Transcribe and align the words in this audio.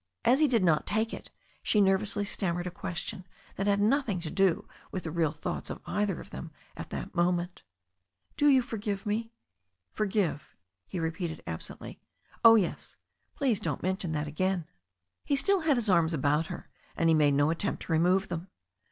As 0.25 0.39
he 0.39 0.47
did 0.47 0.63
not 0.63 0.87
take 0.87 1.13
it, 1.13 1.29
she 1.61 1.79
nervously 1.79 2.25
stammered 2.25 2.65
a 2.65 2.71
question 2.71 3.23
that 3.55 3.67
had 3.67 3.79
nothing 3.79 4.19
to 4.21 4.31
do 4.31 4.67
with 4.91 5.03
the 5.03 5.11
real 5.11 5.31
thoughts 5.31 5.69
of 5.69 5.79
either 5.85 6.19
of 6.19 6.31
them 6.31 6.49
at 6.75 6.89
that 6.89 7.13
moment. 7.13 7.61
"Do 8.35 8.47
you 8.47 8.63
forgive 8.63 9.05
me?" 9.05 9.31
"Forgive" 9.91 10.55
he 10.87 10.99
repeated 10.99 11.43
absently. 11.45 11.99
"Oh, 12.43 12.55
yes. 12.55 12.95
Please 13.35 13.59
don't 13.59 13.83
mention 13.83 14.11
that 14.13 14.27
again." 14.27 14.65
He 15.23 15.35
still 15.35 15.59
had 15.59 15.77
his 15.77 15.87
arms 15.87 16.15
about 16.15 16.47
her, 16.47 16.67
and 16.97 17.07
he 17.07 17.13
made 17.13 17.35
no 17.35 17.51
attempt 17.51 17.83
to 17.83 17.91
remove 17.91 18.27
them. 18.29 18.47